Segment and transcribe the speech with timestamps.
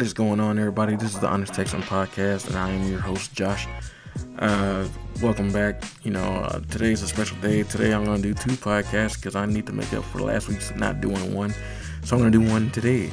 [0.00, 0.96] What is going on, everybody?
[0.96, 3.68] This is the Honest Texan podcast, and I am your host, Josh.
[4.38, 4.88] Uh,
[5.20, 5.84] welcome back.
[6.02, 7.64] You know, uh, today's a special day.
[7.64, 10.48] Today I'm going to do two podcasts because I need to make up for last
[10.48, 11.52] week's not doing one.
[12.02, 13.10] So I'm going to do one today.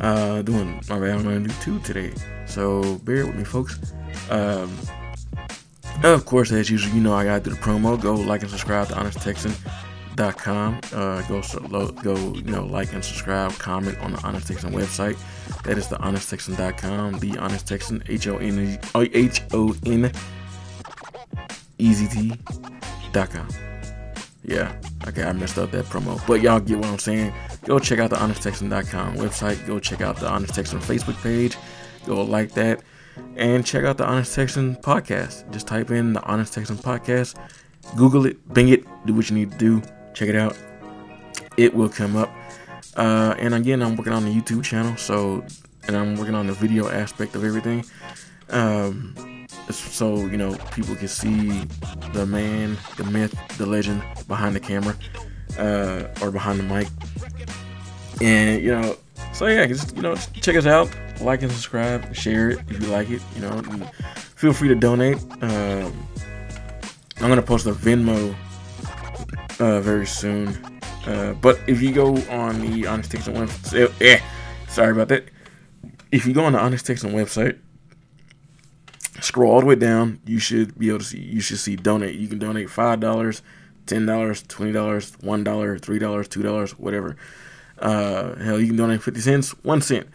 [0.00, 1.10] Uh, doing my bad.
[1.10, 2.12] I'm going to do two today.
[2.46, 3.78] So bear with me, folks.
[4.28, 4.76] Um,
[6.02, 8.00] of course, as usual, you know I got to do the promo.
[8.00, 9.52] Go like and subscribe to Honest Texan
[10.16, 10.80] dot com.
[10.92, 11.42] Uh, go
[12.02, 15.18] go you know like and subscribe, comment on the Honest Texan website.
[15.64, 17.18] That is the honesttexan.com.
[17.18, 20.12] The Honest Texan H O N H O N
[23.12, 23.48] dot com.
[24.46, 24.76] Yeah,
[25.08, 27.32] okay, I messed up that promo, but y'all get what I'm saying.
[27.64, 29.66] Go check out the honesttexan.com website.
[29.66, 31.56] Go check out the Honest Texan Facebook page.
[32.04, 32.82] Go like that,
[33.36, 35.50] and check out the Honest Texan podcast.
[35.50, 37.36] Just type in the Honest Texan podcast.
[37.96, 39.82] Google it, bing it, do what you need to do
[40.14, 40.56] check it out.
[41.56, 42.30] It will come up.
[42.96, 45.44] Uh, and again, I'm working on the YouTube channel, so
[45.86, 47.84] and I'm working on the video aspect of everything.
[48.50, 51.64] Um, so you know, people can see
[52.12, 54.96] the man, the myth, the legend behind the camera
[55.58, 56.88] uh, or behind the mic.
[58.20, 58.96] And you know,
[59.32, 60.88] so yeah, just you know, check us out,
[61.20, 63.20] like and subscribe, share it if you like it.
[63.34, 63.62] You know,
[64.36, 65.18] feel free to donate.
[65.42, 66.08] Um,
[67.20, 68.34] I'm gonna post a Venmo
[69.60, 70.48] uh, very soon.
[71.06, 74.20] Uh, but if you go on the Honest Texan website, eh,
[74.68, 75.28] sorry about that.
[76.10, 77.58] If you go on the Honest Texan website,
[79.20, 81.20] scroll all the way down, you should be able to see.
[81.20, 82.14] You should see donate.
[82.16, 83.42] You can donate five dollars,
[83.86, 87.16] ten dollars, twenty dollars, one dollar, three dollars, two dollars, whatever.
[87.78, 90.08] Uh, hell, you can donate fifty cents, one cent.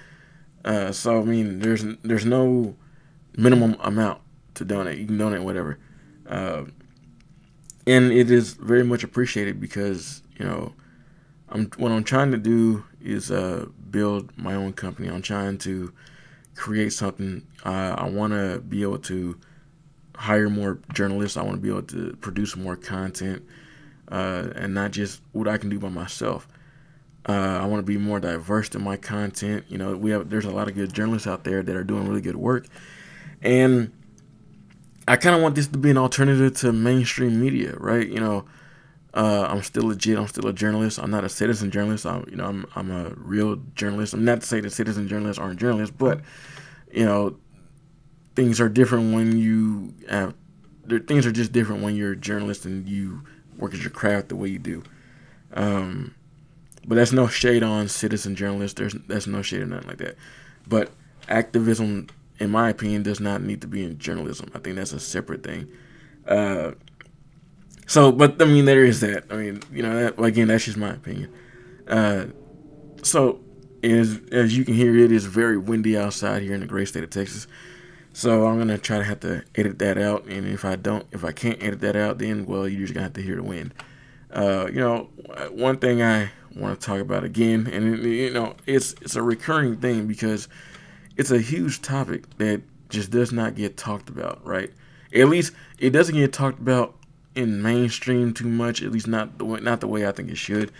[0.65, 2.75] Uh, so I mean, there's there's no
[3.35, 4.21] minimum amount
[4.55, 4.97] to donate.
[4.99, 5.77] You can donate whatever.
[6.27, 6.65] Uh,
[7.87, 10.73] and it is very much appreciated because you know
[11.49, 15.07] I'm what I'm trying to do is uh, build my own company.
[15.07, 15.93] I'm trying to
[16.55, 17.45] create something.
[17.65, 19.39] Uh, I want to be able to
[20.15, 21.37] hire more journalists.
[21.37, 23.43] I want to be able to produce more content,
[24.11, 26.47] uh, and not just what I can do by myself.
[27.27, 29.65] Uh, I want to be more diverse in my content.
[29.69, 32.07] You know, we have there's a lot of good journalists out there that are doing
[32.07, 32.67] really good work,
[33.41, 33.91] and
[35.09, 38.07] I kind of want this to be an alternative to mainstream media, right?
[38.07, 38.45] You know,
[39.15, 40.19] uh, I'm still legit.
[40.19, 40.99] I'm still a journalist.
[40.99, 42.05] I'm not a citizen journalist.
[42.05, 44.13] I'm, you know, I'm I'm a real journalist.
[44.13, 46.21] I'm not to say that citizen journalists aren't journalists, but
[46.91, 47.37] you know,
[48.35, 50.35] things are different when you have.
[51.07, 53.23] Things are just different when you're a journalist and you
[53.57, 54.83] work at your craft the way you do.
[55.55, 56.13] Um,
[56.85, 58.77] but that's no shade on citizen journalists.
[58.77, 60.17] There's that's no shade or nothing like that.
[60.67, 60.91] But
[61.27, 64.49] activism in my opinion, does not need to be in journalism.
[64.55, 65.67] I think that's a separate thing.
[66.27, 66.71] Uh,
[67.87, 69.25] so, but I mean, there is that.
[69.29, 71.33] I mean, you know, that, again, that's just my opinion.
[71.87, 72.27] Uh,
[73.01, 73.39] so,
[73.83, 77.03] as as you can hear, it is very windy outside here in the great state
[77.03, 77.47] of Texas.
[78.13, 81.23] So I'm gonna try to have to edit that out, and if I don't, if
[81.23, 83.73] I can't edit that out, then well, you're just gonna have to hear the wind.
[84.31, 85.09] Uh, you know,
[85.51, 89.77] one thing I want to talk about again, and you know, it's it's a recurring
[89.77, 90.47] thing because
[91.19, 94.71] it's a huge topic that just does not get talked about, right?
[95.13, 96.95] At least it doesn't get talked about
[97.35, 98.81] in mainstream too much.
[98.81, 100.71] At least not the way, not the way I think it should,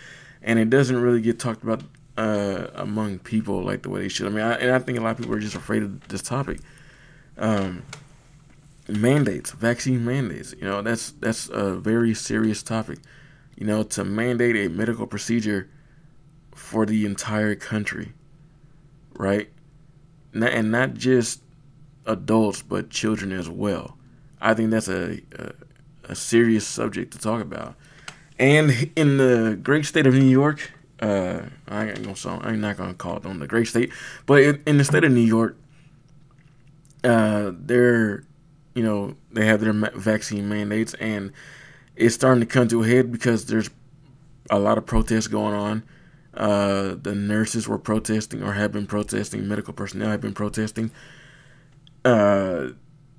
[0.42, 1.84] and it doesn't really get talked about
[2.18, 4.28] uh, among people like the way they should.
[4.28, 6.22] I mean, I, and I think a lot of people are just afraid of this
[6.22, 6.60] topic.
[7.38, 7.84] Um,
[8.88, 10.56] mandates, vaccine mandates.
[10.58, 13.00] You know, that's that's a very serious topic.
[13.58, 15.70] You know, to mandate a medical procedure
[16.56, 18.14] for the entire country,
[19.16, 19.50] right?
[20.34, 21.42] And not just
[22.06, 23.98] adults but children as well.
[24.42, 25.52] I think that's a, a,
[26.06, 27.76] a serious subject to talk about.
[28.38, 32.78] And in the great state of New York, uh, I ain't gonna song, I'm not
[32.78, 33.92] gonna call it on the great state,
[34.26, 35.58] but in, in the state of New York,
[37.04, 38.24] uh, they're
[38.76, 41.32] you know they have their vaccine mandates, and
[41.96, 43.70] it's starting to come to a head because there's
[44.50, 45.84] a lot of protests going on
[46.34, 49.48] uh, the nurses were protesting or have been protesting.
[49.48, 50.92] Medical personnel have been protesting.
[52.06, 52.70] Uh,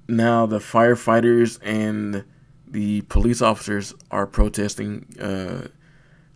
[0.09, 2.25] now the firefighters and
[2.67, 5.07] the police officers are protesting.
[5.21, 5.69] Uh,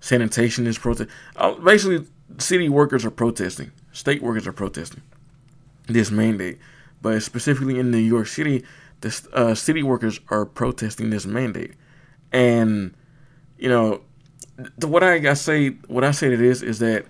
[0.01, 1.15] sanitation is protesting.
[1.37, 2.07] Uh, basically,
[2.39, 3.71] city workers are protesting.
[3.93, 5.03] State workers are protesting
[5.87, 6.59] this mandate.
[7.01, 8.65] But specifically in New York City,
[9.01, 11.75] the uh, city workers are protesting this mandate.
[12.33, 12.95] And
[13.59, 14.03] you know,
[14.83, 17.07] what I, say, what I say to this is that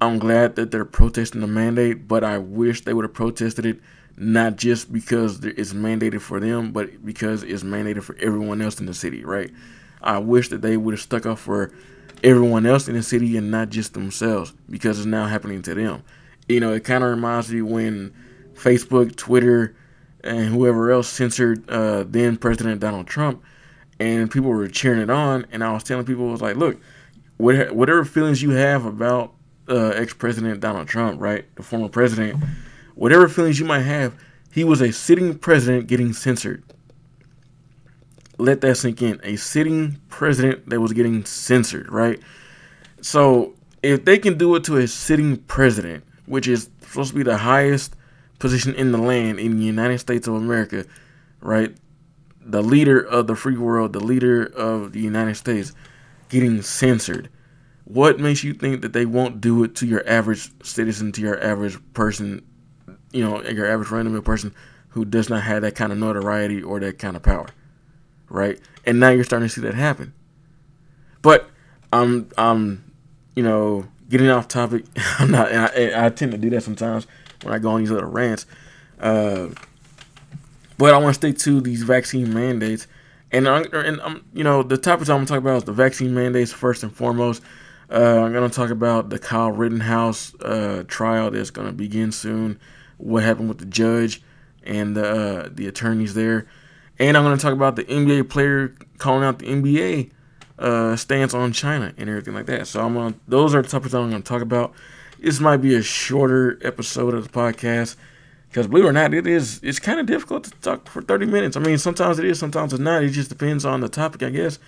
[0.00, 3.80] I'm glad that they're protesting the mandate, but I wish they would have protested it
[4.16, 8.86] not just because it's mandated for them, but because it's mandated for everyone else in
[8.86, 9.50] the city, right?
[10.02, 11.72] I wish that they would have stuck up for
[12.22, 16.02] everyone else in the city and not just themselves because it's now happening to them.
[16.48, 18.14] You know, it kind of reminds me when
[18.54, 19.74] Facebook, Twitter,
[20.22, 23.42] and whoever else censored uh, then President Donald Trump,
[23.98, 25.46] and people were cheering it on.
[25.52, 26.80] And I was telling people, I was like, look,
[27.36, 29.32] whatever feelings you have about
[29.68, 32.42] uh, ex-president Donald Trump, right, the former president,
[32.94, 34.14] whatever feelings you might have,
[34.52, 36.62] he was a sitting president getting censored.
[38.38, 39.20] Let that sink in.
[39.22, 42.20] A sitting president that was getting censored, right?
[43.00, 47.22] So if they can do it to a sitting president, which is supposed to be
[47.22, 47.96] the highest
[48.38, 50.84] position in the land in the United States of America,
[51.40, 51.74] right?
[52.44, 55.72] The leader of the free world, the leader of the United States,
[56.28, 57.30] getting censored.
[57.84, 61.42] What makes you think that they won't do it to your average citizen, to your
[61.42, 62.44] average person,
[63.12, 64.54] you know, your average random person
[64.88, 67.48] who does not have that kind of notoriety or that kind of power,
[68.28, 68.60] right?
[68.86, 70.14] And now you're starting to see that happen.
[71.20, 71.48] But
[71.92, 72.92] I'm, I'm,
[73.34, 74.84] you know, getting off topic.
[75.18, 75.52] I'm not.
[75.52, 77.06] I, I, tend to do that sometimes
[77.42, 78.46] when I go on these little rants.
[79.00, 79.48] Uh,
[80.78, 82.86] but I want to stick to these vaccine mandates.
[83.32, 85.72] And, I'm, and I'm, you know, the topics I'm going to talk about is the
[85.72, 87.42] vaccine mandates first and foremost.
[87.90, 92.12] Uh, I'm going to talk about the Kyle Rittenhouse uh, trial that's going to begin
[92.12, 92.58] soon.
[92.96, 94.22] What happened with the judge
[94.62, 96.46] and the uh, the attorneys there,
[96.98, 100.10] and I'm going to talk about the NBA player calling out the NBA
[100.58, 102.66] uh, stance on China and everything like that.
[102.66, 103.20] So I'm going.
[103.28, 104.72] Those are the topics I'm going to talk about.
[105.20, 107.96] This might be a shorter episode of the podcast
[108.54, 111.26] because believe it or not, it is it's kind of difficult to talk for 30
[111.26, 111.56] minutes.
[111.56, 113.02] I mean, sometimes it is, sometimes it's not.
[113.02, 114.60] It just depends on the topic, I guess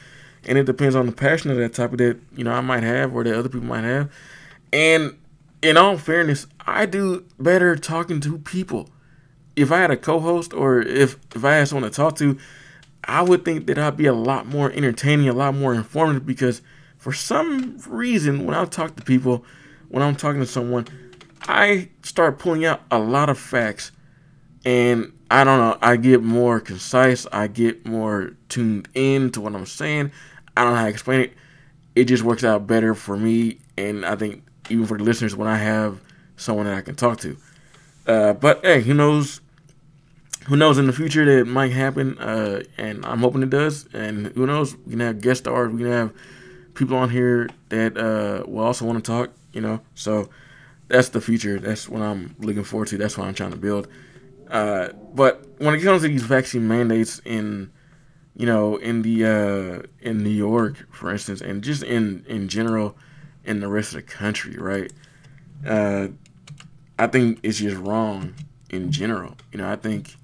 [0.46, 3.14] and it depends on the passion of that topic that you know I might have
[3.14, 4.10] or that other people might have.
[4.72, 5.16] And
[5.62, 8.88] in all fairness, I do better talking to people.
[9.56, 12.38] If I had a co-host or if if I had someone to talk to,
[13.04, 16.62] I would think that I'd be a lot more entertaining, a lot more informative because
[16.96, 19.44] for some reason when I talk to people,
[19.88, 20.86] when I'm talking to someone,
[21.42, 23.92] I start pulling out a lot of facts
[24.64, 29.54] and I don't know, I get more concise, I get more tuned in to what
[29.54, 30.12] I'm saying.
[30.56, 31.32] I don't know how to explain it.
[31.94, 35.48] It just works out better for me, and I think even for the listeners when
[35.48, 36.00] I have
[36.36, 37.36] someone that I can talk to.
[38.06, 39.40] Uh, but hey, who knows?
[40.46, 42.18] Who knows in the future that might happen?
[42.18, 43.88] Uh, and I'm hoping it does.
[43.92, 44.76] And who knows?
[44.76, 45.72] We can have guest stars.
[45.72, 46.12] We can have
[46.74, 49.30] people on here that uh, will also want to talk.
[49.52, 50.28] You know, so
[50.88, 51.58] that's the future.
[51.58, 52.98] That's what I'm looking forward to.
[52.98, 53.88] That's what I'm trying to build.
[54.50, 57.70] Uh, but when it comes to these vaccine mandates in
[58.36, 62.96] you know, in the uh, in New York, for instance, and just in in general,
[63.44, 64.92] in the rest of the country, right?
[65.66, 66.08] Uh,
[66.98, 68.34] I think it's just wrong
[68.68, 69.36] in general.
[69.52, 70.16] You know, I think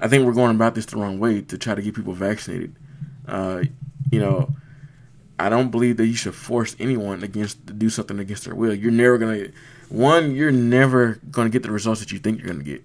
[0.00, 2.74] I think we're going about this the wrong way to try to get people vaccinated.
[3.28, 3.64] Uh,
[4.10, 4.48] you know,
[5.38, 8.74] I don't believe that you should force anyone against to do something against their will.
[8.74, 9.48] You're never gonna
[9.88, 10.34] one.
[10.34, 12.84] You're never gonna get the results that you think you're gonna get.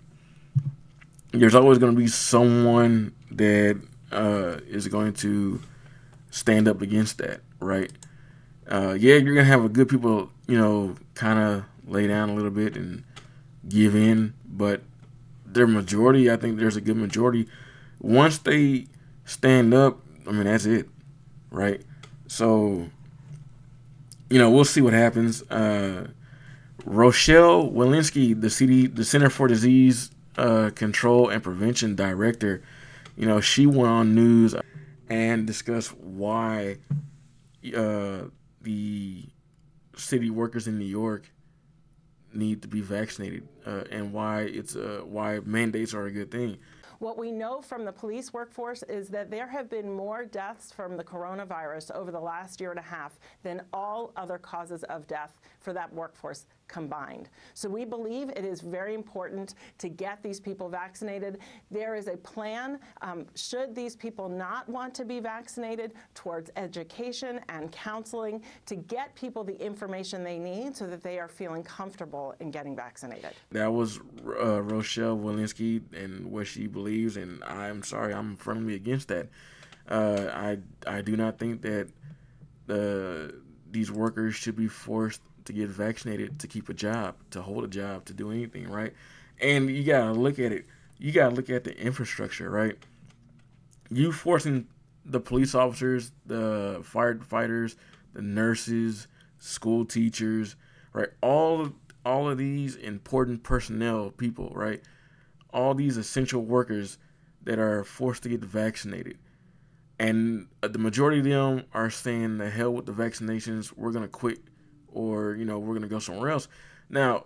[1.32, 3.80] There's always gonna be someone that
[4.12, 5.62] uh, is going to
[6.32, 7.92] stand up against that, right?
[8.68, 12.36] Uh, yeah, you're gonna have a good people, you know, kind of lay down a
[12.36, 13.04] little bit and
[13.68, 14.82] give in, but
[15.46, 17.48] their majority, I think there's a good majority.
[18.00, 18.88] Once they
[19.26, 20.88] stand up, I mean that's it,
[21.52, 21.82] right?
[22.30, 22.88] So,
[24.30, 25.42] you know, we'll see what happens.
[25.50, 26.10] Uh,
[26.86, 32.62] Rochelle Walensky, the CD, the Center for Disease uh, Control and Prevention Director,
[33.18, 34.56] you know, she went on news
[35.10, 36.78] and discussed why
[37.76, 38.22] uh,
[38.62, 39.26] the
[39.98, 41.32] city workers in New York
[42.32, 46.58] need to be vaccinated uh, and why it's uh, why mandates are a good thing.
[47.00, 50.98] What we know from the police workforce is that there have been more deaths from
[50.98, 55.40] the coronavirus over the last year and a half than all other causes of death
[55.62, 57.28] for that workforce combined.
[57.54, 61.40] So we believe it is very important to get these people vaccinated.
[61.70, 67.42] There is a plan, um, should these people not want to be vaccinated, towards education
[67.50, 72.36] and counseling to get people the information they need so that they are feeling comfortable
[72.40, 73.32] in getting vaccinated.
[73.52, 79.08] That was uh, Rochelle Walensky and what she believes and I'm sorry, I'm firmly against
[79.10, 79.28] that.
[79.88, 81.90] Uh, I I do not think that
[82.68, 83.34] the
[83.72, 87.68] these workers should be forced to get vaccinated to keep a job, to hold a
[87.68, 88.94] job, to do anything, right?
[89.42, 90.66] And you gotta look at it.
[90.98, 92.78] You gotta look at the infrastructure, right?
[93.90, 94.68] You forcing
[95.06, 97.76] the police officers, the firefighters,
[98.14, 99.08] the nurses,
[99.40, 100.56] school teachers,
[100.94, 101.10] right?
[101.22, 101.74] All of,
[102.06, 104.82] all of these important personnel people, right?
[105.54, 106.98] all these essential workers
[107.44, 109.18] that are forced to get vaccinated.
[109.98, 114.04] And uh, the majority of them are saying the hell with the vaccinations, we're going
[114.04, 114.40] to quit
[114.92, 116.48] or, you know, we're going to go somewhere else.
[116.90, 117.26] Now,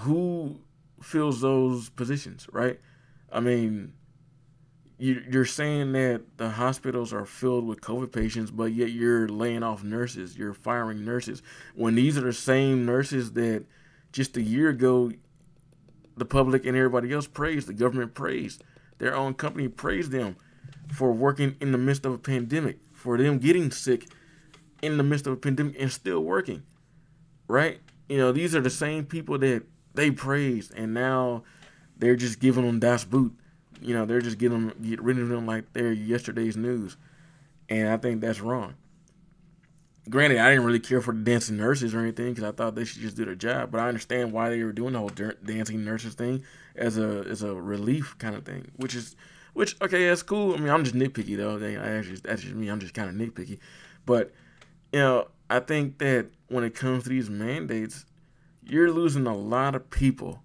[0.00, 0.60] who
[1.02, 2.80] fills those positions, right?
[3.30, 3.94] I mean,
[4.98, 9.82] you're saying that the hospitals are filled with COVID patients, but yet you're laying off
[9.82, 11.42] nurses, you're firing nurses.
[11.74, 13.64] When these are the same nurses that
[14.12, 15.10] just a year ago
[16.16, 18.62] the public and everybody else praised, the government praised,
[18.98, 20.36] their own company praised them
[20.92, 24.06] for working in the midst of a pandemic, for them getting sick
[24.82, 26.62] in the midst of a pandemic and still working,
[27.52, 27.80] right?
[28.08, 29.62] You know, these are the same people that
[29.94, 31.44] they praised, and now
[31.96, 33.36] they're just giving them das boot
[33.82, 36.96] you know, they're just getting them, get rid of them like they're yesterday's news,
[37.68, 38.74] and I think that's wrong.
[40.08, 42.84] Granted, I didn't really care for the dancing nurses or anything because I thought they
[42.84, 45.84] should just do their job, but I understand why they were doing the whole dancing
[45.84, 46.42] nurses thing
[46.74, 49.14] as a as a relief kind of thing, which is
[49.52, 50.54] which okay, that's cool.
[50.54, 51.58] I mean, I'm just nitpicky though.
[51.58, 52.68] I actually that's just me.
[52.68, 53.58] I'm just kind of nitpicky,
[54.04, 54.32] but
[54.92, 58.04] you know, I think that when it comes to these mandates,
[58.64, 60.42] you're losing a lot of people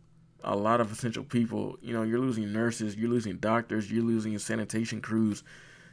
[0.48, 1.78] a lot of essential people.
[1.82, 5.44] You know, you're losing nurses, you're losing doctors, you're losing sanitation crews.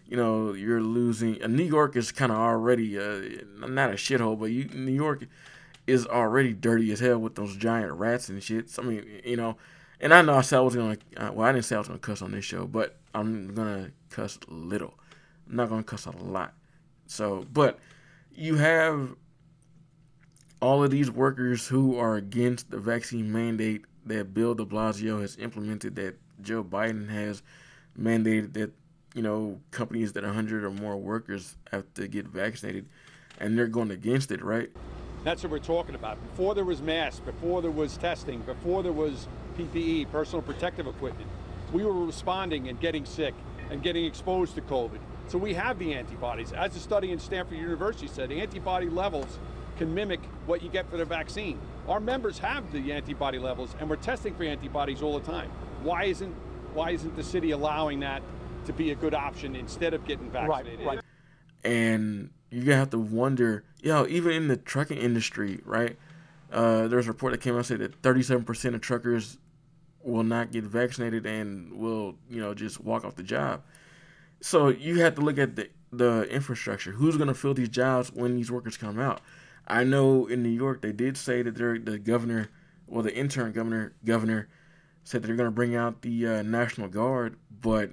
[0.07, 1.43] You know, you're losing.
[1.43, 5.27] Uh, New York is kind of already uh, not a shithole, but you, New York
[5.87, 8.71] is already dirty as hell with those giant rats and shit.
[8.71, 9.57] So, I mean, you know,
[10.01, 10.99] and I know I said I was gonna.
[11.17, 13.91] Uh, well, I didn't say I was gonna cuss on this show, but I'm gonna
[14.11, 14.95] cuss little.
[15.49, 16.53] I'm not gonna cuss a lot.
[17.07, 17.79] So, but
[18.35, 19.15] you have
[20.61, 25.37] all of these workers who are against the vaccine mandate that Bill de Blasio has
[25.37, 27.43] implemented that Joe Biden has
[27.99, 28.73] mandated that,
[29.15, 32.87] you know, companies that 100 or more workers have to get vaccinated,
[33.39, 34.71] and they're going against it, right?
[35.23, 36.19] That's what we're talking about.
[36.31, 41.31] Before there was masks, before there was testing, before there was PPE, personal protective equipment,
[41.73, 43.35] we were responding and getting sick
[43.71, 44.99] and getting exposed to COVID.
[45.29, 46.53] So we have the antibodies.
[46.53, 49.39] As a study in Stanford University said, antibody levels
[49.79, 51.59] can mimic what you get for the vaccine.
[51.89, 55.51] Our members have the antibody levels, and we're testing for antibodies all the time.
[55.83, 56.35] Why isn't
[56.73, 58.23] why isn't the city allowing that
[58.67, 60.85] to be a good option instead of getting vaccinated?
[60.85, 61.05] Right, right.
[61.63, 65.97] And you're gonna have to wonder, you know, even in the trucking industry, right?
[66.53, 69.39] Uh, there's a report that came out saying that 37% of truckers
[70.03, 73.63] will not get vaccinated and will, you know, just walk off the job.
[74.41, 76.93] So you have to look at the the infrastructure.
[76.93, 79.21] Who's going to fill these jobs when these workers come out?
[79.67, 82.51] I know in New York they did say that they're the governor,
[82.87, 84.49] well, the interim governor, governor
[85.05, 87.91] said they're going to bring out the uh, National Guard, but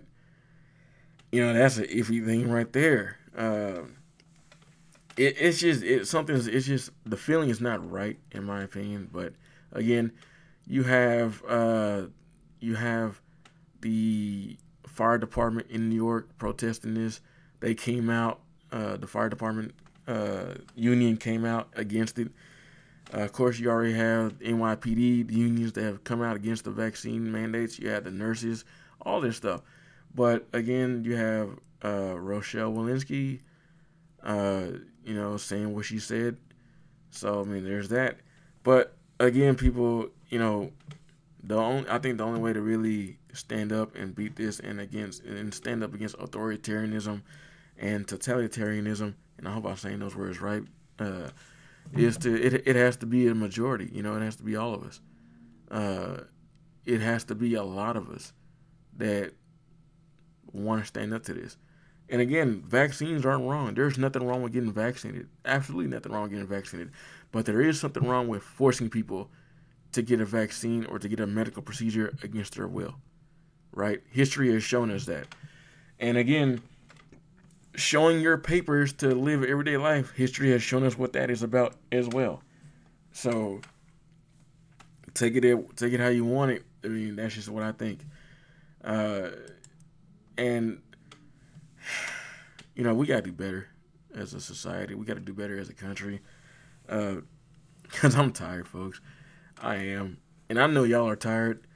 [1.31, 3.17] you know that's an iffy thing right there.
[3.37, 3.83] Uh,
[5.17, 6.35] it, it's just it's something.
[6.35, 9.09] It's just the feeling is not right in my opinion.
[9.11, 9.33] But
[9.71, 10.11] again,
[10.67, 12.03] you have uh,
[12.59, 13.21] you have
[13.81, 14.57] the
[15.01, 17.21] fire department in New York protesting this.
[17.59, 18.39] They came out.
[18.71, 19.73] Uh, the fire department
[20.07, 22.31] uh, union came out against it.
[23.11, 26.69] Uh, of course, you already have NYPD, the unions that have come out against the
[26.69, 27.79] vaccine mandates.
[27.79, 28.63] You have the nurses,
[29.01, 29.61] all this stuff.
[30.13, 31.49] But again, you have
[31.83, 33.39] uh, Rochelle Walensky,
[34.23, 34.67] uh,
[35.03, 36.37] you know, saying what she said.
[37.09, 38.17] So I mean, there's that.
[38.61, 40.71] But again, people, you know,
[41.43, 44.79] the only I think the only way to really stand up and beat this and
[44.79, 47.21] against and stand up against authoritarianism
[47.77, 50.63] and totalitarianism and I hope I'm saying those words right,
[50.99, 51.29] uh,
[51.93, 53.89] is to it, it has to be a majority.
[53.91, 55.01] You know, it has to be all of us.
[55.69, 56.17] Uh,
[56.85, 58.33] it has to be a lot of us
[58.97, 59.33] that
[60.53, 61.57] want to stand up to this.
[62.07, 63.73] And again, vaccines aren't wrong.
[63.73, 65.27] There's nothing wrong with getting vaccinated.
[65.45, 66.91] Absolutely nothing wrong with getting vaccinated.
[67.31, 69.31] But there is something wrong with forcing people
[69.93, 72.95] to get a vaccine or to get a medical procedure against their will.
[73.71, 74.01] Right?
[74.09, 75.27] History has shown us that.
[75.99, 76.61] And again,
[77.75, 81.75] showing your papers to live everyday life, history has shown us what that is about
[81.91, 82.41] as well.
[83.13, 83.61] So
[85.13, 86.63] take it take it how you want it.
[86.83, 88.05] I mean, that's just what I think.
[88.83, 89.29] Uh,
[90.37, 90.81] and
[92.75, 93.67] you know, we gotta do better
[94.15, 94.95] as a society.
[94.95, 96.21] We gotta do better as a country.
[96.89, 97.17] Uh,
[97.89, 99.01] cause I'm tired, folks.
[99.61, 100.17] I am,
[100.49, 101.67] and I know y'all are tired.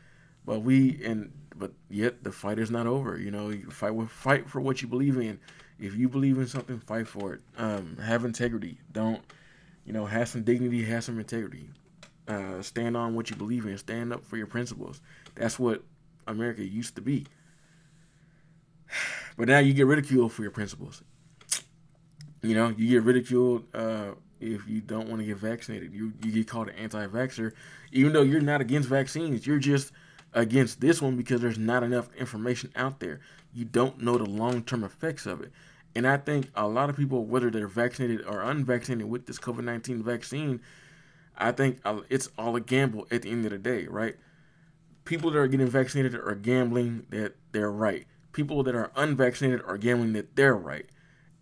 [0.45, 3.17] But we and but yet the fight is not over.
[3.17, 5.39] You know, you fight fight for what you believe in
[5.79, 7.41] if you believe in something, fight for it.
[7.57, 8.79] Um, have integrity.
[8.91, 9.21] Don't,
[9.85, 11.69] you know, have some dignity, have some integrity.
[12.27, 13.77] Uh, stand on what you believe in.
[13.77, 15.01] Stand up for your principles.
[15.35, 15.83] That's what
[16.27, 17.25] America used to be.
[19.37, 21.03] But now you get ridiculed for your principles.
[22.41, 25.93] You know, you get ridiculed uh, if you don't want to get vaccinated.
[25.93, 27.51] You you get called an anti-vaxxer,
[27.91, 29.45] even though you're not against vaccines.
[29.45, 29.91] You're just
[30.35, 33.21] against this one because there's not enough information out there.
[33.53, 35.51] You don't know the long term effects of it.
[35.95, 39.63] And I think a lot of people, whether they're vaccinated or unvaccinated with this COVID
[39.63, 40.61] 19 vaccine,
[41.37, 44.17] I think uh, it's all a gamble at the end of the day, right?
[45.05, 48.05] People that are getting vaccinated are gambling that they're right.
[48.33, 50.87] People that are unvaccinated are gambling that they're right.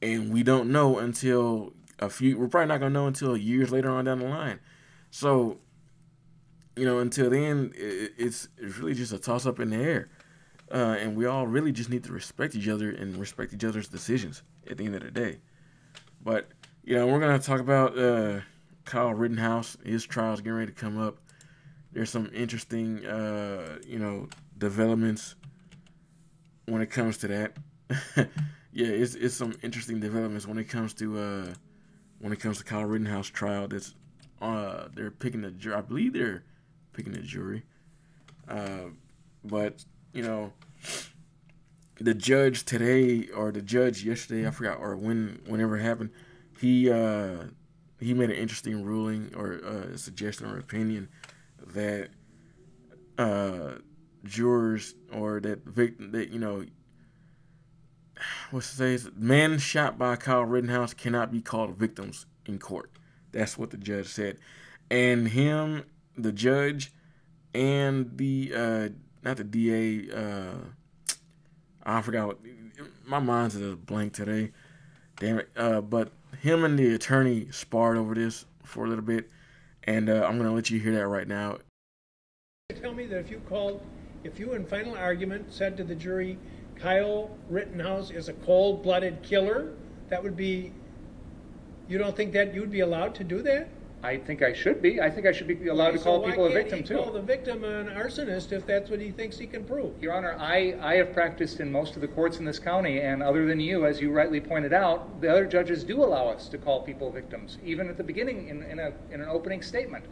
[0.01, 3.71] And we don't know until a few, we're probably not going to know until years
[3.71, 4.59] later on down the line.
[5.09, 5.59] So,
[6.75, 10.09] you know, until then, it's, it's really just a toss up in the air.
[10.71, 13.87] Uh, and we all really just need to respect each other and respect each other's
[13.87, 15.39] decisions at the end of the day.
[16.23, 16.49] But,
[16.83, 18.39] you know, we're going to talk about uh,
[18.85, 19.77] Kyle Rittenhouse.
[19.85, 21.17] His trial's getting ready to come up.
[21.91, 25.35] There's some interesting, uh, you know, developments
[26.65, 27.57] when it comes to that.
[28.71, 31.53] yeah, it's it's some interesting developments when it comes to uh,
[32.19, 33.67] when it comes to Kyle Rittenhouse trial.
[33.67, 33.93] That's
[34.41, 35.75] uh, they're picking the.
[35.75, 36.43] I believe they're
[36.93, 37.63] picking the jury.
[38.47, 38.89] Uh,
[39.43, 39.83] but
[40.13, 40.53] you know,
[41.99, 46.11] the judge today or the judge yesterday, I forgot, or when whenever it happened,
[46.59, 47.45] he uh,
[47.99, 51.09] he made an interesting ruling or uh, suggestion or opinion
[51.67, 52.09] that
[53.17, 53.75] uh,
[54.23, 56.65] jurors or that victim that you know
[58.51, 62.91] what's to say men shot by Kyle Rittenhouse cannot be called victims in court.
[63.31, 64.37] That's what the judge said,
[64.91, 65.85] and him,
[66.17, 66.91] the judge,
[67.53, 68.89] and the uh,
[69.23, 70.09] not the DA.
[70.11, 70.55] Uh,
[71.83, 72.27] I forgot.
[72.27, 72.39] What,
[73.05, 74.51] my mind's a blank today.
[75.19, 75.49] Damn it.
[75.55, 79.29] Uh, but him and the attorney sparred over this for a little bit,
[79.83, 81.57] and uh, I'm gonna let you hear that right now.
[82.81, 83.85] Tell me that if you called,
[84.23, 86.37] if you in final argument said to the jury,
[86.75, 89.73] Kyle Rittenhouse is a cold-blooded killer,
[90.09, 90.71] that would be.
[91.87, 93.67] You don't think that you'd be allowed to do that?
[94.03, 94.99] I think I should be.
[94.99, 96.97] I think I should be allowed Okay, to call so people a victim he too.
[96.97, 99.93] call the victim an arsonist if that's what he thinks he can prove?
[100.03, 103.23] Your Honor, I, I have practiced in most of the courts in this county, and
[103.23, 106.57] other than you, as you rightly pointed out, the other judges do allow us to
[106.57, 110.03] call people victims, even at the beginning in, in, a, in an opening statement.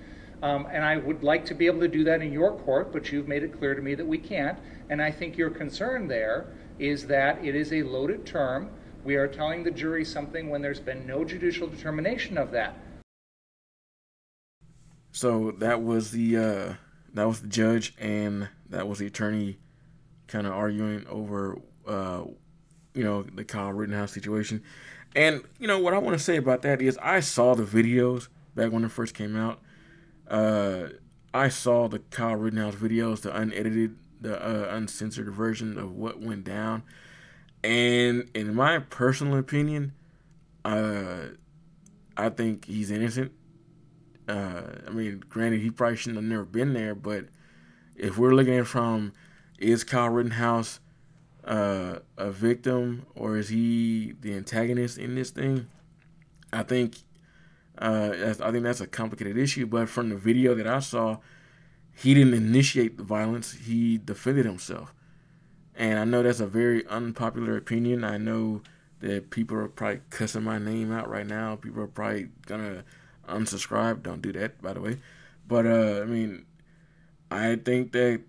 [0.41, 3.11] Um, and I would like to be able to do that in your court, but
[3.11, 4.57] you've made it clear to me that we can't.
[4.89, 6.47] And I think your concern there
[6.79, 8.69] is that it is a loaded term.
[9.03, 12.75] We are telling the jury something when there's been no judicial determination of that.
[15.11, 16.73] So that was the uh,
[17.13, 19.57] that was the judge and that was the attorney,
[20.27, 22.23] kind of arguing over uh,
[22.93, 24.63] you know the Kyle Rittenhouse situation.
[25.15, 28.27] And you know what I want to say about that is I saw the videos
[28.55, 29.59] back when it first came out.
[30.27, 30.89] Uh,
[31.33, 36.45] I saw the Kyle Rittenhouse videos, the unedited, the uh, uncensored version of what went
[36.45, 36.83] down.
[37.63, 39.93] And in my personal opinion,
[40.65, 41.27] uh,
[42.17, 43.31] I think he's innocent.
[44.31, 47.25] Uh, I mean, granted, he probably shouldn't have never been there, but
[47.97, 49.11] if we're looking at from
[49.59, 50.79] is Kyle Rittenhouse
[51.43, 55.67] uh, a victim or is he the antagonist in this thing?
[56.53, 56.99] I think
[57.77, 59.65] uh, I think that's a complicated issue.
[59.65, 61.17] But from the video that I saw,
[61.93, 64.93] he didn't initiate the violence; he defended himself.
[65.75, 68.05] And I know that's a very unpopular opinion.
[68.05, 68.61] I know
[69.01, 71.57] that people are probably cussing my name out right now.
[71.57, 72.85] People are probably gonna
[73.31, 74.03] unsubscribe.
[74.03, 74.97] Don't do that, by the way.
[75.47, 76.45] But uh, I mean,
[77.29, 78.21] I think that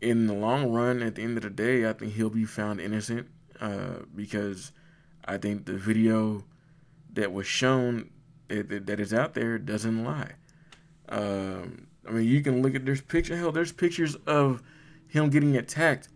[0.00, 2.80] in the long run, at the end of the day, I think he'll be found
[2.80, 3.28] innocent
[3.60, 4.72] uh, because
[5.24, 6.44] I think the video
[7.12, 8.10] that was shown
[8.48, 10.32] that, that is out there doesn't lie.
[11.08, 13.36] Um, I mean, you can look at there's picture.
[13.36, 14.62] Hell, there's pictures of
[15.08, 16.08] him getting attacked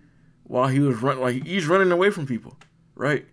[0.45, 1.23] while he was running.
[1.23, 2.57] Like he's running away from people,
[2.95, 3.27] right?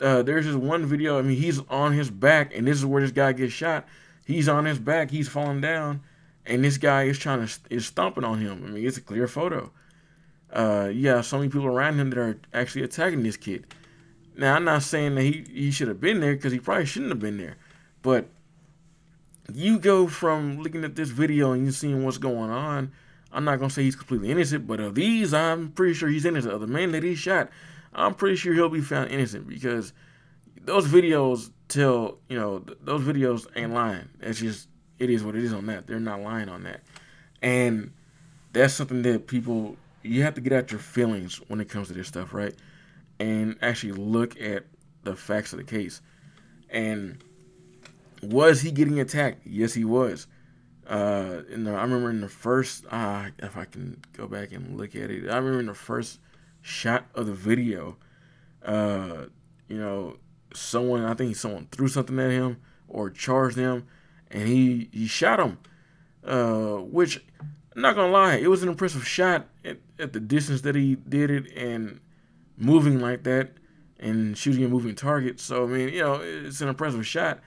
[0.00, 1.18] Uh, there's this one video.
[1.18, 3.86] I mean, he's on his back, and this is where this guy gets shot.
[4.24, 5.10] He's on his back.
[5.10, 6.00] He's falling down,
[6.46, 8.64] and this guy is trying to is stomping on him.
[8.64, 9.70] I mean, it's a clear photo.
[10.52, 13.66] Uh, yeah, so many people around him that are actually attacking this kid.
[14.36, 17.10] Now, I'm not saying that he, he should have been there because he probably shouldn't
[17.10, 17.56] have been there.
[18.02, 18.28] But
[19.52, 22.92] you go from looking at this video and you seeing what's going on.
[23.32, 26.54] I'm not gonna say he's completely innocent, but of these, I'm pretty sure he's innocent.
[26.54, 27.50] Of the man that he shot,
[27.92, 29.92] I'm pretty sure he'll be found innocent because
[30.64, 34.08] those videos tell you know th- those videos ain't lying.
[34.20, 35.86] It's just it is what it is on that.
[35.86, 36.80] They're not lying on that,
[37.42, 37.92] and
[38.52, 41.94] that's something that people you have to get out your feelings when it comes to
[41.94, 42.54] this stuff, right?
[43.18, 44.64] And actually look at
[45.02, 46.00] the facts of the case.
[46.68, 47.22] And
[48.22, 49.46] was he getting attacked?
[49.46, 50.26] Yes, he was.
[50.86, 54.76] Uh, in the, I remember in the first, uh, if I can go back and
[54.76, 56.20] look at it, I remember in the first
[56.60, 57.96] shot of the video,
[58.64, 59.26] uh,
[59.68, 60.16] you know,
[60.56, 63.86] someone, I think someone threw something at him or charged him,
[64.30, 65.58] and he he shot him.
[66.24, 70.62] Uh, which, I'm not gonna lie, it was an impressive shot at, at the distance
[70.62, 72.00] that he did it and
[72.56, 73.50] moving like that
[73.98, 75.40] and shooting a moving target.
[75.40, 77.40] So I mean, you know, it's an impressive shot.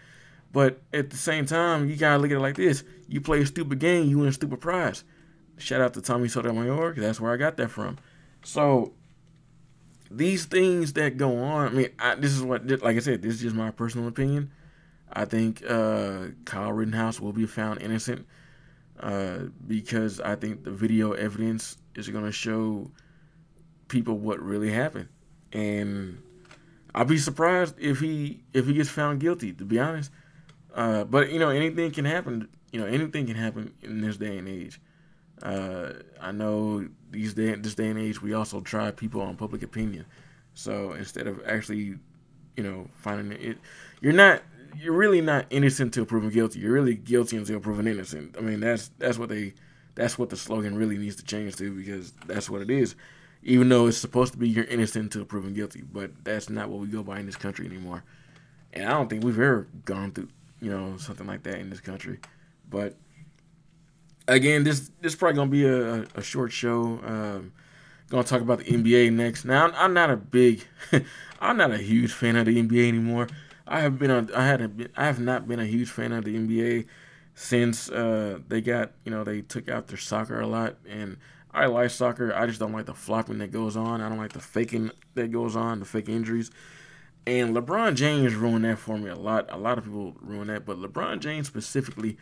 [0.53, 3.45] But at the same time, you gotta look at it like this: you play a
[3.45, 5.03] stupid game, you win a stupid prize.
[5.57, 7.97] Shout out to Tommy Sotomayor, that's where I got that from.
[8.43, 8.93] So
[10.09, 13.35] these things that go on, I mean, I, this is what, like I said, this
[13.35, 14.51] is just my personal opinion.
[15.11, 18.25] I think uh, Kyle Rittenhouse will be found innocent
[18.99, 22.91] uh, because I think the video evidence is going to show
[23.87, 25.07] people what really happened,
[25.53, 26.21] and
[26.93, 29.53] I'd be surprised if he if he gets found guilty.
[29.53, 30.11] To be honest,
[30.75, 32.49] uh, but you know anything can happen.
[32.71, 34.81] You know anything can happen in this day and age.
[35.41, 39.63] Uh, I know these day this day and age we also try people on public
[39.63, 40.05] opinion.
[40.53, 41.97] So instead of actually,
[42.55, 43.57] you know, finding it,
[44.01, 44.41] you're not
[44.75, 46.59] you're really not innocent until proven guilty.
[46.59, 48.35] You're really guilty until proven innocent.
[48.37, 49.53] I mean that's that's what they
[49.95, 52.95] that's what the slogan really needs to change to because that's what it is.
[53.43, 56.79] Even though it's supposed to be you're innocent until proven guilty, but that's not what
[56.79, 58.03] we go by in this country anymore.
[58.73, 60.29] And I don't think we've ever gone through
[60.61, 62.19] you know something like that in this country.
[62.69, 62.95] But
[64.27, 66.99] again, this this is probably gonna be a, a short show.
[67.05, 67.53] Um,
[68.09, 69.45] gonna talk about the NBA next.
[69.45, 70.63] Now, I'm, I'm not a big,
[71.41, 73.27] I'm not a huge fan of the NBA anymore.
[73.65, 76.23] I have been a, I had a, I have not been a huge fan of
[76.23, 76.87] the NBA
[77.35, 81.17] since uh, they got, you know, they took out their soccer a lot, and
[81.51, 82.33] I like soccer.
[82.33, 84.01] I just don't like the flopping that goes on.
[84.01, 86.51] I don't like the faking that goes on, the fake injuries.
[87.25, 89.47] And LeBron James ruined that for me a lot.
[89.49, 92.17] A lot of people ruin that, but LeBron James specifically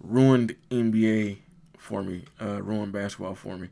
[0.00, 1.38] ruined NBA
[1.80, 3.68] for me, uh, ruined basketball for me,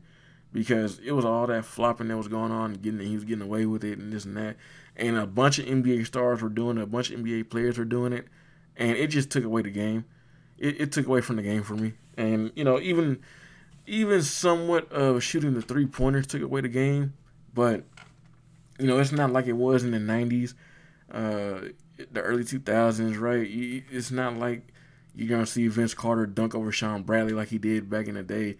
[0.51, 3.65] because it was all that flopping that was going on, getting he was getting away
[3.65, 4.57] with it and this and that,
[4.97, 7.85] and a bunch of NBA stars were doing it, a bunch of NBA players were
[7.85, 8.27] doing it,
[8.75, 10.05] and it just took away the game.
[10.57, 13.19] It, it took away from the game for me, and you know even
[13.85, 17.13] even somewhat of shooting the three pointers took away the game,
[17.53, 17.83] but
[18.79, 20.55] you know it's not like it was in the '90s,
[21.11, 21.69] uh,
[22.11, 23.47] the early 2000s, right?
[23.91, 24.73] It's not like
[25.19, 28.23] you're gonna see Vince Carter dunk over Shawn Bradley like he did back in the
[28.23, 28.55] day.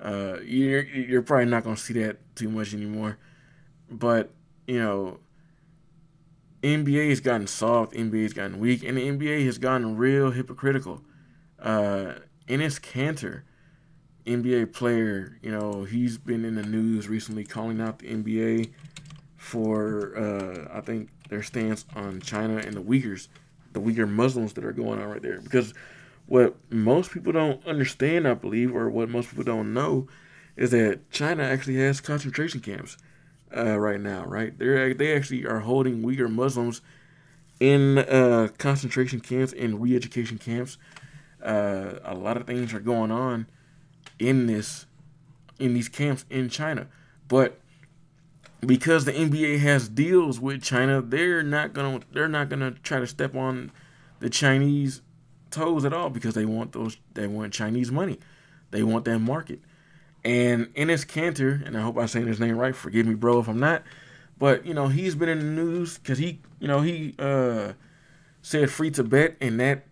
[0.00, 3.18] Uh, you're you're probably not gonna see that too much anymore.
[3.90, 4.30] But
[4.66, 5.18] you know,
[6.62, 11.02] NBA has gotten soft, NBA has gotten weak, and the NBA has gotten real hypocritical.
[11.58, 12.14] Uh,
[12.48, 13.42] Enes Kanter,
[14.26, 18.70] NBA player, you know, he's been in the news recently calling out the NBA
[19.36, 23.26] for uh, I think their stance on China and the Uyghurs,
[23.72, 25.40] the Uyghur Muslims that are going on right there.
[25.40, 25.74] Because
[26.26, 30.08] what most people don't understand, I believe, or what most people don't know,
[30.56, 32.96] is that China actually has concentration camps
[33.56, 34.24] uh, right now.
[34.24, 36.80] Right, they they actually are holding Uyghur Muslims
[37.60, 40.78] in uh, concentration camps and re-education camps.
[41.42, 43.46] Uh, a lot of things are going on
[44.18, 44.86] in this
[45.58, 46.88] in these camps in China,
[47.28, 47.60] but
[48.60, 53.06] because the NBA has deals with China, they're not gonna they're not gonna try to
[53.06, 53.70] step on
[54.18, 55.02] the Chinese
[55.50, 58.18] toes at all because they want those they want Chinese money.
[58.70, 59.60] They want that market.
[60.24, 62.74] And Enes Kanter, and I hope I'm saying his name right.
[62.74, 63.82] Forgive me, bro, if I'm not.
[64.38, 67.72] But you know he's been in the news because he, you know, he uh,
[68.42, 69.84] said free Tibet, and that,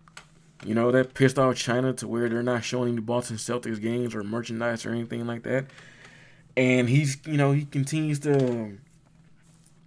[0.65, 4.13] you know, that pissed off China to where they're not showing the Boston Celtics games
[4.13, 5.65] or merchandise or anything like that.
[6.57, 8.77] And he's, you know, he continues to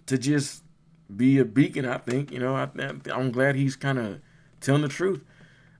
[0.06, 0.62] to just
[1.14, 1.84] be a beacon.
[1.84, 2.68] I think, you know, I,
[3.12, 4.20] I'm glad he's kind of
[4.60, 5.22] telling the truth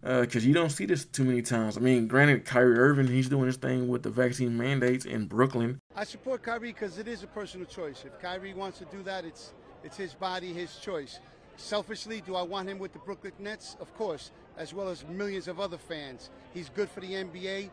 [0.00, 1.76] because uh, you don't see this too many times.
[1.76, 5.80] I mean, granted, Kyrie Irving, he's doing his thing with the vaccine mandates in Brooklyn.
[5.94, 8.04] I support Kyrie because it is a personal choice.
[8.06, 11.20] If Kyrie wants to do that, it's it's his body, his choice.
[11.56, 13.76] Selfishly, do I want him with the Brooklyn Nets?
[13.80, 16.30] Of course, as well as millions of other fans.
[16.54, 17.70] He's good for the NBA.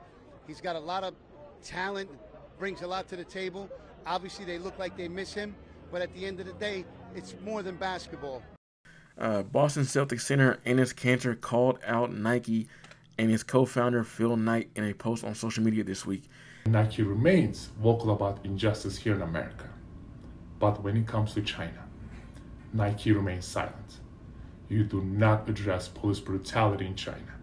[0.47, 1.13] He's got a lot of
[1.63, 2.09] talent,
[2.57, 3.69] brings a lot to the table.
[4.05, 5.55] Obviously, they look like they miss him,
[5.91, 6.85] but at the end of the day,
[7.15, 8.41] it's more than basketball.
[9.17, 12.67] Uh, Boston Celtics center Enes Kanter called out Nike
[13.17, 16.23] and his co-founder Phil Knight in a post on social media this week.
[16.65, 19.69] Nike remains vocal about injustice here in America,
[20.59, 21.85] but when it comes to China,
[22.73, 23.99] Nike remains silent.
[24.67, 27.35] You do not address police brutality in China.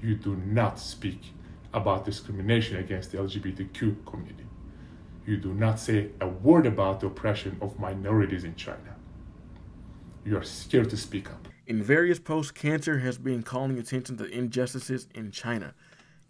[0.00, 1.32] You do not speak
[1.74, 4.46] about discrimination against the LGBTQ community.
[5.26, 8.93] You do not say a word about the oppression of minorities in China
[10.24, 11.48] you are scared to speak up.
[11.66, 15.74] In various posts, Kanter has been calling attention to injustices in China.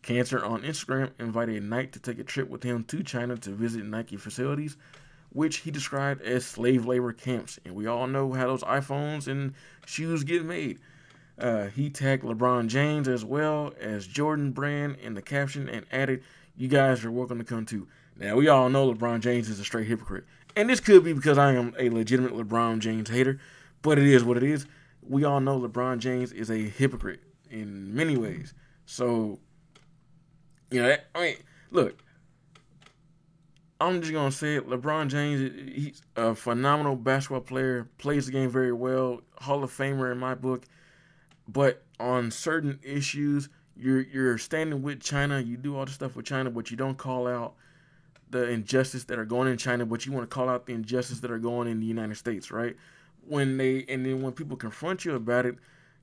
[0.03, 3.85] Kanter on Instagram invited Knight to take a trip with him to China to visit
[3.85, 4.77] Nike facilities,
[5.31, 7.59] which he described as slave labor camps.
[7.65, 9.55] And we all know how those iPhones and
[9.87, 10.79] shoes get made.
[11.39, 16.23] Uh, he tagged LeBron James as well as Jordan Brand in the caption and added,
[16.57, 17.89] You guys are welcome to come too.
[18.17, 20.25] Now, we all know LeBron James is a straight hypocrite.
[20.55, 23.41] And this could be because I am a legitimate LeBron James hater.
[23.85, 24.67] But it is what it is.
[25.03, 27.21] we all know LeBron James is a hypocrite
[27.51, 28.55] in many ways.
[28.87, 29.39] So,
[30.71, 31.37] you know, I mean,
[31.71, 32.03] look,
[33.79, 34.67] I'm just gonna say it.
[34.67, 40.11] LeBron James, he's a phenomenal basketball player, plays the game very well, Hall of Famer
[40.11, 40.65] in my book.
[41.47, 45.41] But on certain issues, you're you're standing with China.
[45.41, 47.55] You do all the stuff with China, but you don't call out
[48.31, 51.21] the injustice that are going in China, but you want to call out the injustice
[51.21, 52.77] that are going in the United States, right?
[53.27, 55.57] When they and then when people confront you about it,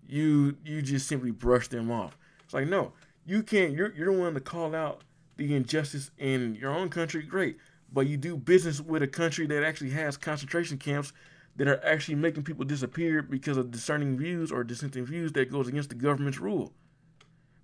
[0.07, 2.17] you you just simply brush them off.
[2.43, 2.93] It's like no,
[3.25, 3.73] you can't.
[3.73, 5.03] You're you're one to call out
[5.37, 7.23] the injustice in your own country.
[7.23, 7.57] Great,
[7.91, 11.13] but you do business with a country that actually has concentration camps
[11.55, 15.67] that are actually making people disappear because of discerning views or dissenting views that goes
[15.67, 16.73] against the government's rule.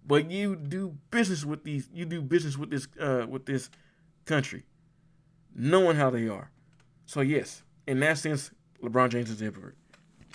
[0.05, 1.89] But you do business with these.
[1.93, 2.87] You do business with this.
[2.99, 3.69] Uh, with this
[4.27, 4.63] country,
[5.55, 6.51] knowing how they are.
[7.05, 8.51] So yes, in that sense,
[8.83, 9.75] LeBron James is a hypocrite,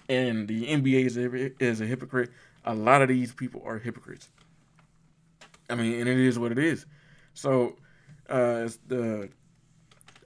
[0.08, 2.30] and the NBA is a, is a hypocrite.
[2.64, 4.28] A lot of these people are hypocrites.
[5.70, 6.86] I mean, and it is what it is.
[7.34, 7.76] So,
[8.28, 9.30] uh, the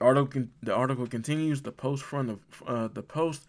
[0.01, 1.61] article the article continues.
[1.61, 3.47] The post from the uh, the post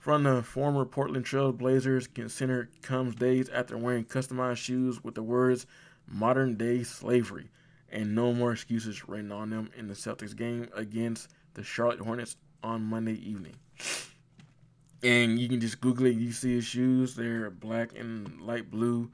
[0.00, 5.22] from the former Portland Trail Blazers center comes days after wearing customized shoes with the
[5.22, 5.66] words
[6.06, 7.50] "modern day slavery"
[7.90, 12.36] and no more excuses written on them in the Celtics game against the Charlotte Hornets
[12.62, 13.54] on Monday evening.
[15.02, 16.16] And you can just Google it.
[16.16, 19.10] You see his shoes; they're black and light blue,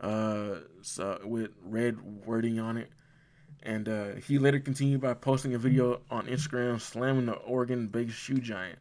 [0.00, 2.90] uh, so with red wording on it.
[3.62, 8.38] And uh, he later continued by posting a video on Instagram slamming the Oregon-based shoe
[8.38, 8.78] giant.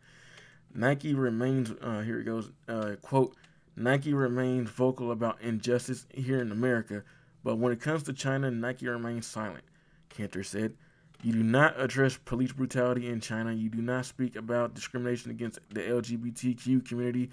[0.73, 3.35] Nike remains uh, here it goes uh, quote
[3.77, 7.03] Nike remains vocal about injustice here in America,
[7.43, 9.63] but when it comes to China, Nike remains silent.
[10.09, 10.75] Kanter said,
[11.23, 13.51] "You do not address police brutality in China.
[13.51, 17.31] You do not speak about discrimination against the LGBTQ community.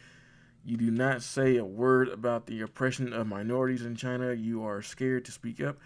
[0.64, 4.32] You do not say a word about the oppression of minorities in China.
[4.32, 5.78] You are scared to speak up."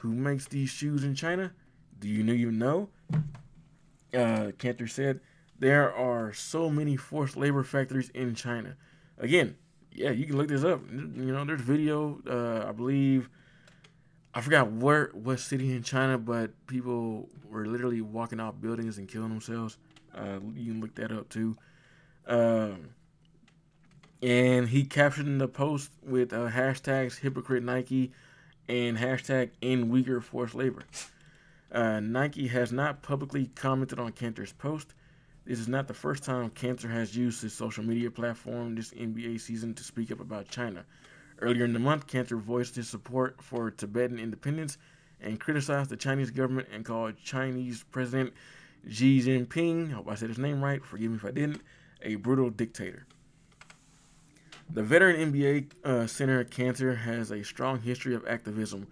[0.00, 1.52] who makes these shoes in China?
[1.98, 2.88] Do you even know?
[4.14, 5.20] Uh, Kanter said,
[5.58, 8.76] there are so many forced labor factories in China.
[9.18, 9.56] Again,
[9.92, 10.80] yeah, you can look this up.
[10.90, 13.28] You know, there's video, uh, I believe,
[14.32, 19.08] I forgot where, what city in China, but people were literally walking out buildings and
[19.08, 19.76] killing themselves.
[20.14, 21.56] Uh, you can look that up too.
[22.26, 22.90] Um,
[24.22, 28.12] and he captioned the post with uh, hashtags hypocrite Nike,
[28.68, 30.84] and hashtag end Uyghur forced labor.
[31.72, 34.94] Uh, Nike has not publicly commented on Kanter's post.
[35.44, 39.40] This is not the first time Cantor has used his social media platform this NBA
[39.40, 40.84] season to speak up about China.
[41.40, 44.76] Earlier in the month, Kanter voiced his support for Tibetan independence
[45.20, 48.32] and criticized the Chinese government and called Chinese President
[48.88, 51.62] Xi Jinping, I hope I said his name right, forgive me if I didn't,
[52.02, 53.06] a brutal dictator.
[54.72, 58.86] The veteran NBA uh, center Kanter has a strong history of activism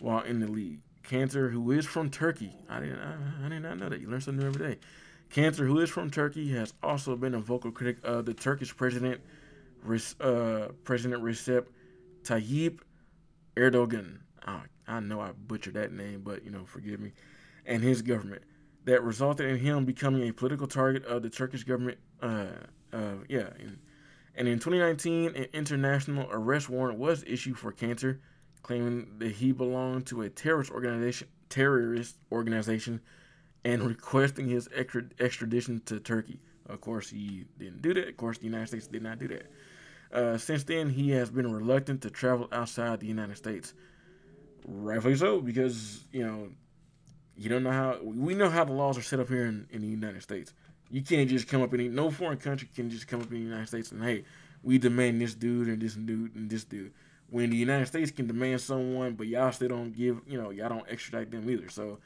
[0.00, 0.80] while in the league.
[1.02, 4.00] Kanter, who is from Turkey, I didn't, I, I did not know that.
[4.00, 4.78] You learn something new every day.
[5.30, 9.20] Kanter, who is from Turkey, has also been a vocal critic of the Turkish president,
[10.20, 11.66] uh, President Recep
[12.22, 12.80] Tayyip
[13.56, 14.18] Erdogan.
[14.46, 17.12] Oh, I know I butchered that name, but you know, forgive me.
[17.66, 18.42] And his government
[18.84, 21.98] that resulted in him becoming a political target of the Turkish government.
[22.20, 22.46] Uh,
[22.92, 23.48] uh, yeah.
[23.58, 23.78] And,
[24.34, 28.18] and in 2019, an international arrest warrant was issued for Kanter,
[28.62, 33.00] claiming that he belonged to a terrorist organization, terrorist organization,
[33.64, 34.68] and requesting his
[35.20, 36.40] extradition to Turkey.
[36.66, 38.08] Of course, he didn't do that.
[38.08, 39.46] Of course, the United States did not do that.
[40.12, 43.72] Uh, since then, he has been reluctant to travel outside the United States.
[44.66, 46.48] Rightfully so, because you know,
[47.36, 49.80] you don't know how we know how the laws are set up here in, in
[49.80, 50.52] the United States.
[50.90, 53.40] You can't just come up in no foreign country can just come up in the
[53.40, 54.24] United States and hey,
[54.62, 56.92] we demand this dude and this dude and this dude.
[57.30, 60.68] When the United States can demand someone, but y'all still don't give, you know, y'all
[60.68, 61.70] don't extradite them either.
[61.70, 61.98] So,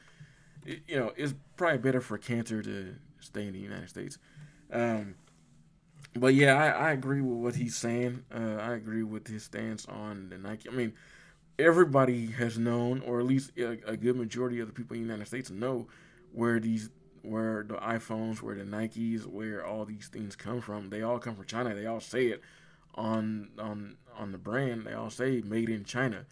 [0.65, 4.17] you know, it's probably better for Kanter to stay in the United States.
[4.71, 5.15] Um,
[6.19, 8.23] but yeah, I, I agree with what he's saying.
[8.33, 10.69] Uh, I agree with his stance on the Nike.
[10.69, 10.93] I mean,
[11.59, 15.07] everybody has known, or at least a, a good majority of the people in the
[15.07, 15.87] United States know
[16.31, 16.89] where these
[17.23, 20.89] where the iPhones, where the Nikes, where all these things come from.
[20.89, 21.75] They all come from China.
[21.75, 22.41] They all say it
[22.95, 24.85] on on on the brand.
[24.85, 26.25] They all say made in China,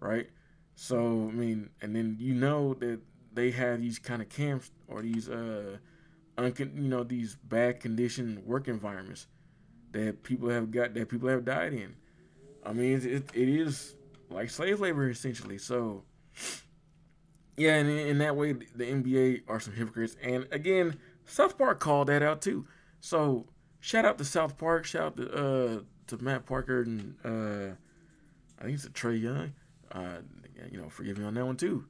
[0.00, 0.28] right?
[0.74, 3.00] So I mean, and then you know that
[3.32, 5.78] they have these kind of camps or these uh,
[6.38, 9.26] you know, these bad condition work environments
[9.92, 11.94] that people have got that people have died in.
[12.64, 13.94] I mean, it, it is
[14.30, 15.58] like slave labor essentially.
[15.58, 16.04] So
[17.56, 20.16] yeah, and in that way, the NBA are some hypocrites.
[20.22, 22.66] And again, South Park called that out too.
[23.00, 23.46] So
[23.80, 24.86] shout out to South Park.
[24.86, 27.74] Shout out to, uh, to Matt Parker and uh,
[28.58, 29.52] I think it's a Trae Young.
[29.90, 30.18] Uh,
[30.70, 31.84] you know, forgive me on that one too.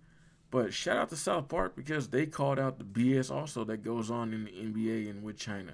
[0.53, 4.11] But shout out to South Park because they called out the BS also that goes
[4.11, 5.73] on in the NBA and with China,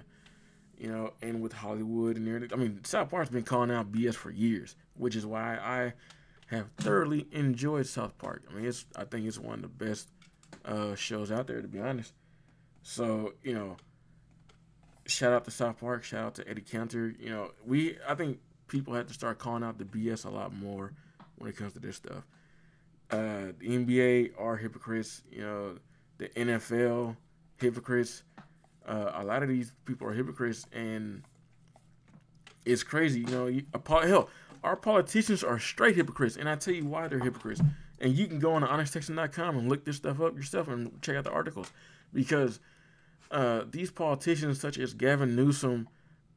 [0.77, 2.57] you know, and with Hollywood and everything.
[2.57, 5.93] I mean, South Park's been calling out BS for years, which is why I
[6.45, 8.43] have thoroughly enjoyed South Park.
[8.49, 10.07] I mean, it's I think it's one of the best
[10.63, 12.13] uh, shows out there to be honest.
[12.81, 13.75] So you know,
[15.07, 17.19] shout out to South Park, shout out to Enes Kanter.
[17.19, 18.39] You know, we I think
[18.69, 20.93] people have to start calling out the BS a lot more
[21.37, 22.23] when it comes to this stuff.
[23.11, 25.23] Uh, the NBA are hypocrites.
[25.31, 25.75] You know,
[26.17, 27.15] the NFL
[27.57, 28.23] hypocrites.
[28.87, 31.23] Uh, a lot of these people are hypocrites, and
[32.65, 33.21] it's crazy.
[33.21, 34.29] You know, you, hell,
[34.63, 37.61] our politicians are straight hypocrites, and I tell you why they're hypocrites.
[37.99, 41.25] And you can go on honesttexan.com and look this stuff up yourself and check out
[41.25, 41.71] the articles,
[42.13, 42.59] because
[43.31, 45.87] uh, these politicians, such as Gavin Newsom,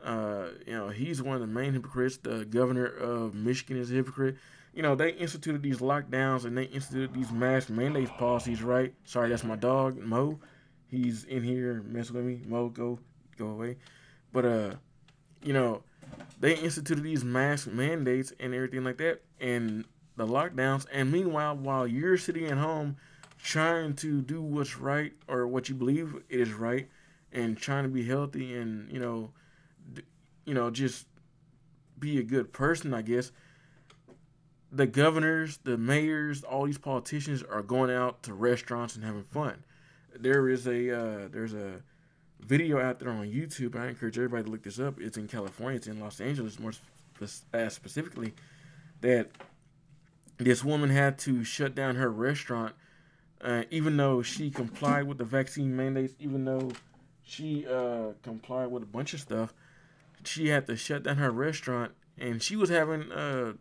[0.02, 2.16] uh, you know, he's one of the main hypocrites.
[2.16, 4.36] The governor of Michigan is a hypocrite
[4.74, 8.94] you know, they instituted these lockdowns and they instituted these mask mandates policies, right?
[9.04, 10.38] Sorry, that's my dog, Mo.
[10.88, 12.40] He's in here messing with me.
[12.46, 12.98] Mo, go
[13.36, 13.76] go away.
[14.32, 14.74] But uh,
[15.42, 15.82] you know,
[16.40, 19.84] they instituted these mask mandates and everything like that and
[20.16, 20.86] the lockdowns.
[20.92, 22.96] And meanwhile, while you're sitting at home
[23.42, 26.88] trying to do what's right or what you believe is right
[27.32, 29.30] and trying to be healthy and, you know,
[30.44, 31.06] you know, just
[31.98, 33.32] be a good person, I guess
[34.72, 39.62] the governors, the mayors, all these politicians are going out to restaurants and having fun.
[40.18, 41.82] There is a uh, there's a
[42.40, 43.76] video out there on YouTube.
[43.76, 45.00] I encourage everybody to look this up.
[45.00, 45.76] It's in California.
[45.76, 46.72] It's in Los Angeles, more
[47.54, 48.32] uh, specifically.
[49.02, 49.28] That
[50.38, 52.74] this woman had to shut down her restaurant,
[53.42, 56.70] uh, even though she complied with the vaccine mandates, even though
[57.22, 59.52] she uh, complied with a bunch of stuff.
[60.24, 63.54] She had to shut down her restaurant, and she was having uh,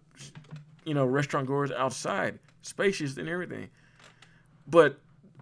[0.85, 3.69] you know, restaurant goers outside, spacious and everything.
[4.67, 4.99] But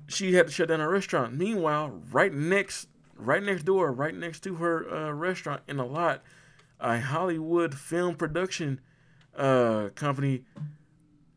[0.07, 1.35] she had to shut down her restaurant.
[1.35, 6.23] Meanwhile, right next, right next door, right next to her uh, restaurant in a lot,
[6.79, 8.79] a Hollywood film production
[9.37, 10.43] uh, company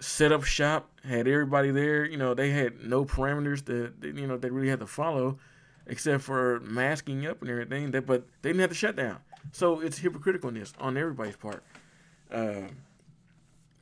[0.01, 2.05] set up shop, had everybody there.
[2.05, 5.39] You know, they had no parameters that you know they really had to follow,
[5.87, 7.91] except for masking up and everything.
[7.93, 9.19] That, but they didn't have to shut down.
[9.53, 11.63] So it's hypocriticalness on everybody's part.
[12.31, 12.63] Uh,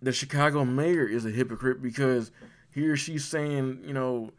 [0.02, 2.30] the Chicago mayor is a hypocrite because
[2.72, 4.30] he or she's saying, you know,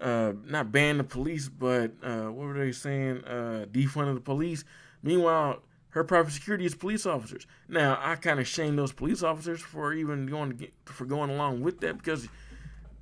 [0.00, 3.24] uh, not ban the police, but uh, what were they saying?
[3.24, 4.64] Uh, defund the police.
[5.02, 7.46] Meanwhile, her private security is police officers.
[7.68, 11.60] Now, I kind of shame those police officers for even going get, for going along
[11.60, 12.28] with that because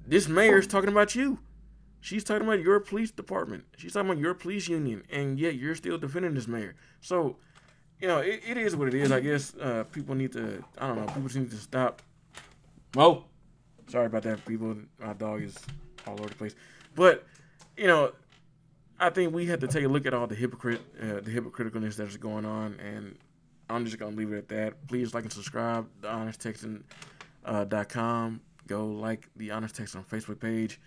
[0.07, 1.39] this mayor is talking about you.
[2.01, 3.65] She's talking about your police department.
[3.77, 6.75] She's talking about your police union, and yet you're still defending this mayor.
[7.01, 7.37] So
[8.01, 9.13] you know, it, it is what it is.
[9.13, 12.03] I guess uh, people need to, I don't know, people just need to stop.
[12.95, 13.27] Well,
[13.89, 14.77] sorry about that, people.
[14.99, 15.57] My dog is
[16.07, 16.55] all over the place.
[16.95, 17.27] But,
[17.77, 18.13] you know,
[18.99, 21.97] I think we have to take a look at all the hypocrite, uh, the hypocriticalness
[21.97, 23.17] that's going on, and
[23.71, 24.87] I'm just gonna leave it at that.
[24.89, 25.89] Please like and subscribe.
[26.01, 26.47] The honest
[27.45, 28.41] uh, com.
[28.67, 30.81] Go like the honest texan Facebook page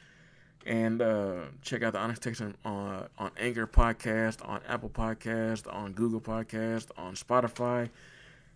[0.65, 5.93] and uh, check out the Honest Texan on on Anchor Podcast, on Apple Podcast, on
[5.93, 7.89] Google Podcast, on Spotify.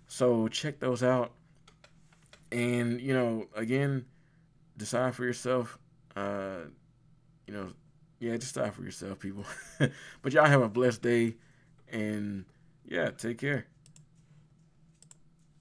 [0.07, 1.31] So check those out,
[2.51, 4.05] and you know, again,
[4.77, 5.77] decide for yourself.
[6.15, 6.65] Uh,
[7.45, 7.67] you know,
[8.19, 9.45] yeah, decide for yourself, people.
[10.21, 11.35] but y'all have a blessed day,
[11.91, 12.45] and
[12.85, 13.67] yeah, take care.